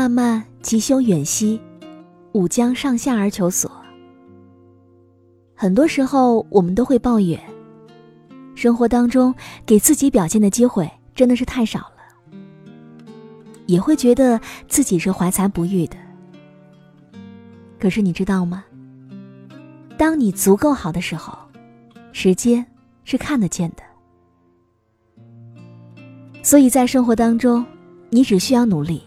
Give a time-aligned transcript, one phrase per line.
[0.00, 1.60] 漫漫其修远兮，
[2.32, 3.70] 吾将上下而求索。
[5.54, 7.38] 很多时候，我们都会抱怨，
[8.54, 9.34] 生活当中
[9.66, 12.32] 给自己表现的机会真的是太少了，
[13.66, 15.98] 也会觉得自己是怀才不遇的。
[17.78, 18.64] 可是你知道吗？
[19.98, 21.36] 当你足够好的时候，
[22.10, 22.64] 时间
[23.04, 23.82] 是看得见的。
[26.42, 27.62] 所以在生活当中，
[28.08, 29.02] 你只需要努力，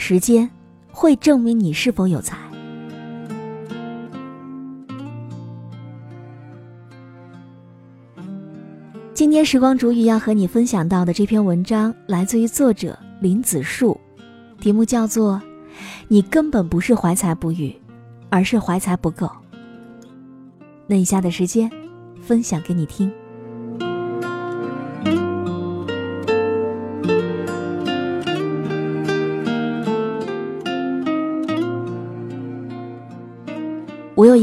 [0.00, 0.48] 时间
[0.92, 2.38] 会证明你是否有才。
[9.12, 14.00] 今天时光煮雨要和你分享到的这篇文章来自于作者林子树，
[14.60, 15.42] 题目叫做
[16.06, 17.74] “你根本不是怀才不遇，
[18.30, 19.28] 而是怀才不够”。
[20.86, 21.68] 那以下的时间，
[22.22, 23.12] 分享给你听。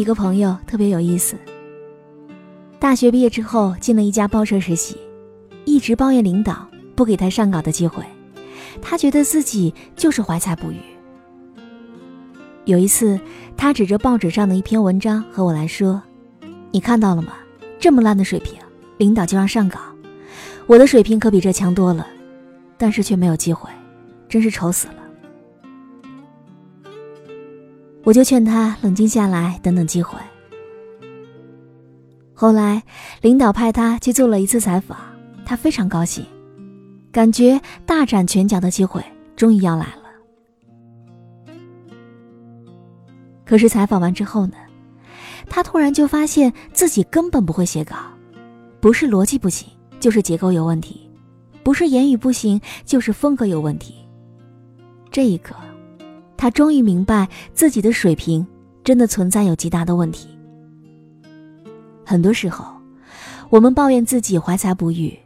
[0.06, 1.36] 一个朋友特别有意思。
[2.78, 4.96] 大学毕业之后，进了一家报社实习，
[5.66, 8.04] 一直抱怨领导不给他上稿的机会，
[8.84, 10.78] 他觉得自己就是怀才不遇。
[12.66, 13.20] 有一次，
[13.58, 16.00] 他指着报纸上的一篇文章和我来说
[16.70, 17.34] ：“你看到了吗？
[17.80, 18.60] 这么烂的水平，
[18.98, 19.80] 领导就让上稿。
[20.68, 22.06] 我的水平可比这强多了，
[22.78, 23.72] 但是却没有机会，
[24.30, 24.94] 真是愁死了。”
[28.06, 30.18] 我就劝他冷静下来，等等机会。
[32.36, 32.84] 后来，
[33.22, 34.96] 领导派他去做了一次采访，
[35.44, 36.24] 他非常高兴，
[37.12, 39.04] 感觉大展拳脚的机会
[39.36, 40.04] 终于要来了。
[43.44, 44.56] 可是采访完之后呢，
[45.50, 47.96] 他突然就发现自己根本不会写稿，
[48.80, 49.68] 不是逻辑不行，
[50.00, 51.10] 就是结构有问题；
[51.64, 53.96] 不是言语不行，就是风格有问题。
[55.10, 55.56] 这一刻，
[56.38, 58.46] 他终于明白自己的水平
[58.84, 60.28] 真的存在有极大的问题。
[62.06, 62.66] 很多时候，
[63.50, 65.18] 我们抱怨自己怀才不遇，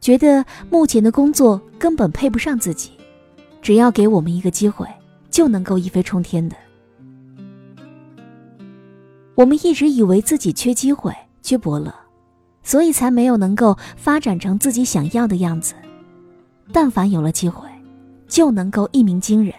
[0.00, 2.90] 觉得目前的工作根本配不上自己，
[3.60, 4.86] 只要给我们一个机会，
[5.30, 6.54] 就能够一飞冲天的。
[9.34, 11.12] 我们一直以为自己缺机会、
[11.42, 11.92] 缺伯乐，
[12.62, 15.74] 所以才没有能够发展成自己想要的样子。
[16.72, 17.68] 但凡有了机会，
[18.28, 19.52] 就能够一鸣惊人。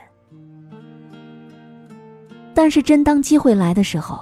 [2.56, 4.20] 但是真当机会来的时候，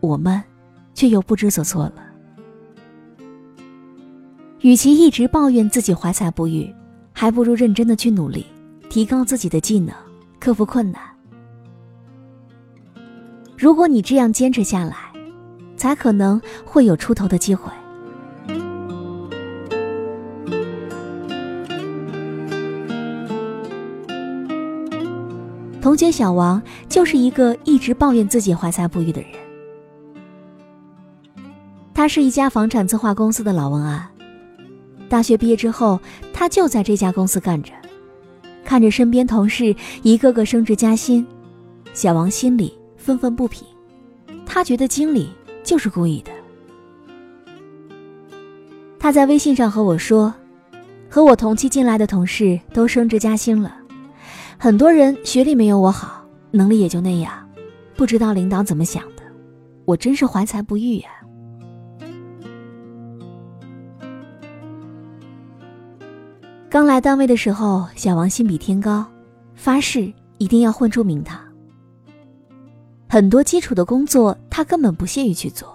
[0.00, 0.42] 我们。
[0.94, 1.94] 却又不知所措了。
[4.62, 6.74] 与其一直抱怨自己怀才不遇，
[7.12, 8.44] 还不如认真的去努力，
[8.90, 9.94] 提高自己的技能，
[10.40, 11.00] 克服困难。
[13.56, 14.96] 如果你这样坚持下来，
[15.76, 17.70] 才可能会有出头的机会。
[25.98, 29.30] 同学小王就是一个一直抱怨自己怀才不遇的人。
[31.92, 34.08] 他是一家房产策划公司的老文案，
[35.08, 35.98] 大学毕业之后，
[36.32, 37.72] 他就在这家公司干着，
[38.64, 41.26] 看着身边同事一个个升职加薪，
[41.92, 43.66] 小王心里愤愤不平，
[44.46, 45.28] 他觉得经理
[45.64, 46.30] 就是故意的。
[49.00, 50.32] 他在微信上和我说，
[51.10, 53.74] 和我同期进来的同事都升职加薪了，
[54.60, 56.20] 很多人学历没有我好，
[56.50, 57.48] 能力也就那样，
[57.94, 59.22] 不知道领导怎么想的，
[59.84, 61.08] 我真是怀才不遇呀。
[66.68, 69.06] 刚来单位的时候，小王心比天高，
[69.54, 71.40] 发誓一定要混出名堂。
[73.08, 75.72] 很多基础的工作他根本不屑于去做，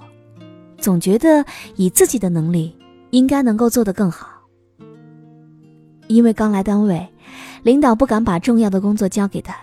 [0.77, 1.45] 总觉得
[1.77, 2.77] 以自己的能力
[3.11, 4.27] 应该能够做得更好。
[6.07, 7.07] 因为刚来单位，
[7.63, 9.55] 领导不敢把重要的工作交给他，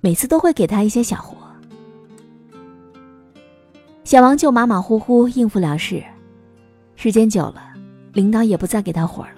[0.00, 1.36] 每次都会给他一些小活，
[4.04, 6.02] 小王就马马虎虎应付了事。
[6.96, 7.72] 时间久了，
[8.12, 9.36] 领导也不再给他活了。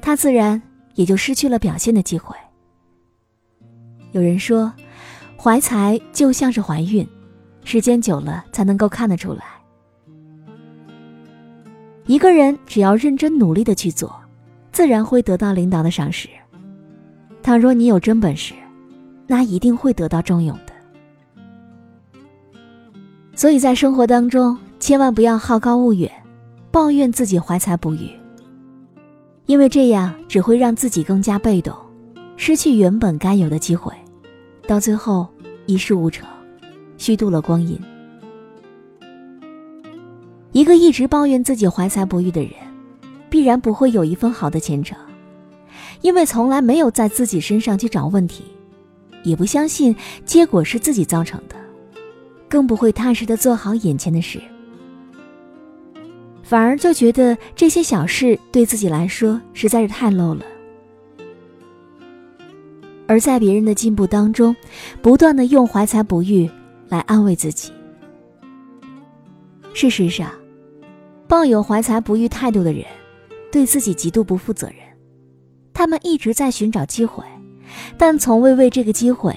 [0.00, 0.60] 他自然
[0.94, 2.34] 也就失去了表现的机会。
[4.12, 4.72] 有人说，
[5.36, 7.06] 怀才就像是怀孕，
[7.64, 9.44] 时间久了才能够看得出来。
[12.06, 14.18] 一个人只要认真努力的去做，
[14.72, 16.28] 自然会得到领导的赏识。
[17.42, 18.54] 倘若你有真本事，
[19.26, 20.72] 那一定会得到重用的。
[23.34, 26.10] 所以在生活当中，千万不要好高骛远，
[26.70, 28.10] 抱怨自己怀才不遇。
[29.46, 31.74] 因为这样只会让自己更加被动，
[32.36, 33.92] 失去原本该有的机会，
[34.66, 35.26] 到最后
[35.66, 36.28] 一事无成，
[36.98, 37.80] 虚度了光阴。
[40.52, 42.52] 一个一直抱怨自己怀才不遇的人，
[43.28, 44.98] 必然不会有一份好的前程，
[46.02, 48.44] 因为从来没有在自己身上去找问题，
[49.22, 49.94] 也不相信
[50.24, 51.56] 结果是自己造成的，
[52.48, 54.40] 更不会踏实的做好眼前的事，
[56.42, 60.44] 反而就觉得这些小事对自己来说实在是太 low 了。
[63.06, 64.54] 而在别人的进步当中，
[65.02, 66.48] 不断的用怀才不遇
[66.88, 67.72] 来安慰自己。
[69.74, 70.30] 事实上，
[71.26, 72.84] 抱有怀才不遇态度的人，
[73.50, 74.76] 对自己极度不负责任。
[75.72, 77.24] 他们一直在寻找机会，
[77.96, 79.34] 但从未为这个机会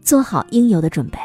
[0.00, 1.18] 做好应有的准备。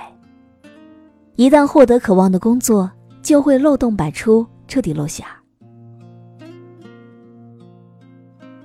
[1.36, 2.90] 一旦获得渴望的工作，
[3.22, 5.26] 就会漏洞百出，彻底露馅。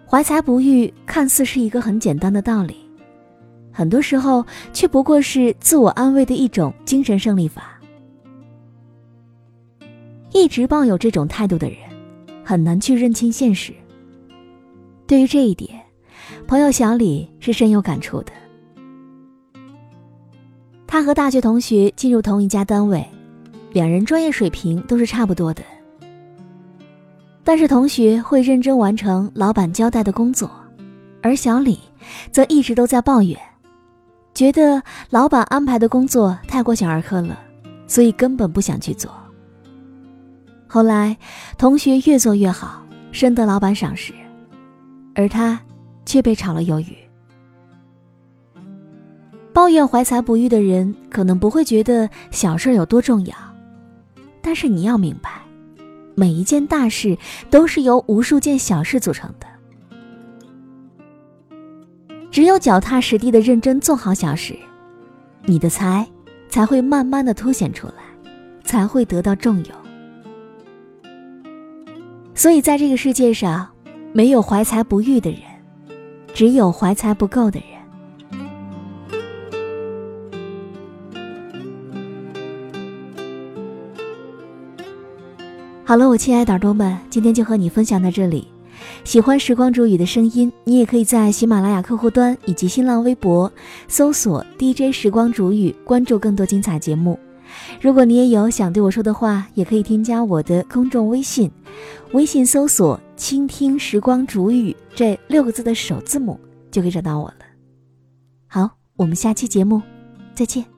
[0.08, 2.76] 怀才不遇看似是一个很简单的道理。
[3.72, 7.80] 很多时候，却不过是自我安慰的一种精神胜利法。
[10.32, 11.78] 一直抱有这种态度的人，
[12.44, 13.72] 很难去认清现实。
[15.06, 15.82] 对于这一点，
[16.46, 18.32] 朋友小李是深有感触的。
[20.86, 23.04] 他和大学同学进入同一家单位，
[23.72, 25.62] 两人专业水平都是差不多的。
[27.42, 30.48] 但是同学会认真完成老板交代的工作，
[31.20, 31.80] 而小李
[32.30, 33.36] 则一直都在抱怨。
[34.32, 37.36] 觉得老板安排的工作太过小儿科了，
[37.88, 39.10] 所以根本不想去做。
[40.68, 41.16] 后来，
[41.58, 44.12] 同学越做越好，深得老板赏识，
[45.14, 45.60] 而他
[46.06, 46.96] 却被炒了鱿鱼。
[49.52, 53.34] 抱怨怀才不遇的人，可能不会觉得小事有多重要，
[54.40, 55.30] 但是你要明白，
[56.14, 57.18] 每一件大事
[57.50, 59.46] 都是由无数件小事组成的。
[62.30, 64.54] 只有脚踏实地的认真做好小事，
[65.46, 66.06] 你的才
[66.50, 67.94] 才会慢慢的凸显出来，
[68.62, 69.74] 才会得到重用。
[72.34, 73.66] 所以在这个世界上，
[74.12, 75.40] 没有怀才不遇的人，
[76.36, 77.68] 只有怀才不够的人。
[85.82, 88.46] 好了，我亲爱的耳朵们，今天就和你分享到这里。
[89.02, 93.50] 喜欢时光煮雨的声音，你也可以在喜马拉雅客户端以及新浪微博
[93.88, 97.18] 搜索 DJ 时光煮雨，关注更多精彩节目。
[97.80, 101.50] 如果你也有想对我说的话，也可以添加我的公众微信，
[102.12, 106.38] 微信搜索“倾听时光煮雨”这六个字的首字母，
[106.70, 107.38] 就可以找到我了。
[108.46, 109.82] 好，我们下期节目
[110.34, 110.75] 再见。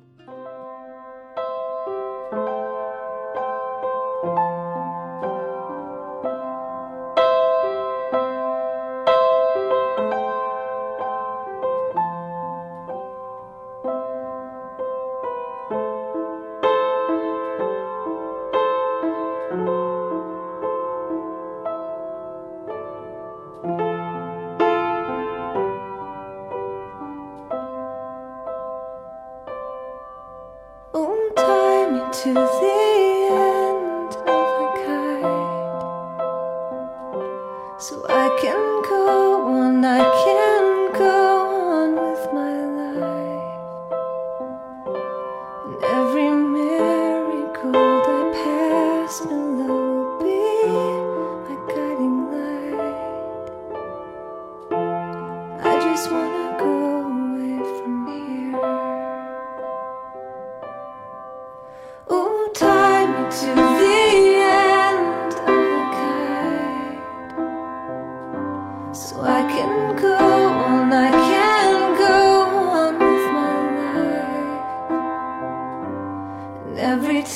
[37.79, 40.48] So I can go on, I can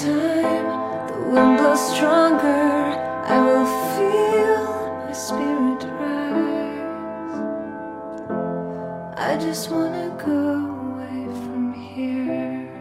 [0.01, 2.73] time the wind blows stronger
[3.29, 4.65] I will feel
[5.05, 7.37] my spirit rise.
[9.19, 10.39] I just wanna go
[10.89, 12.73] away from here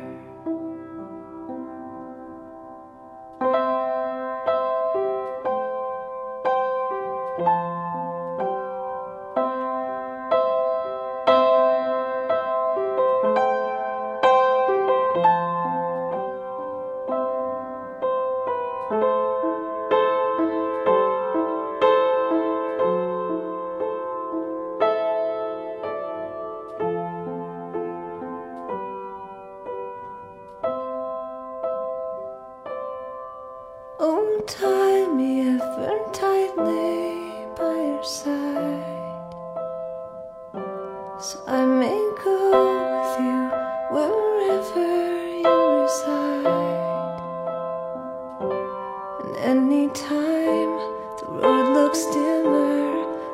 [49.43, 50.77] Anytime
[51.19, 52.91] the road looks dimmer,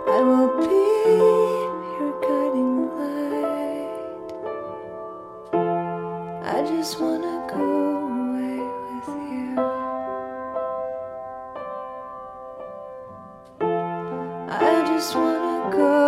[0.08, 0.86] I will be
[2.00, 4.32] your guiding light.
[6.46, 7.62] I just wanna go
[8.08, 9.48] away with you.
[14.50, 16.07] I just wanna go.